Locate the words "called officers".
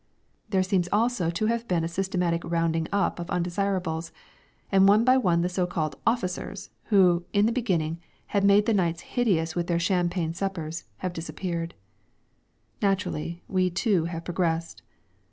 5.67-6.71